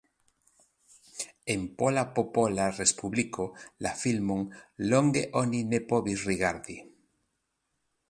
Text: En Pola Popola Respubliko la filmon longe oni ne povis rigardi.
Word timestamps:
En 1.53 1.61
Pola 1.81 2.05
Popola 2.15 2.65
Respubliko 2.79 3.47
la 3.87 3.93
filmon 4.01 4.43
longe 4.89 5.27
oni 5.45 5.65
ne 5.75 5.85
povis 5.93 6.29
rigardi. 6.33 6.83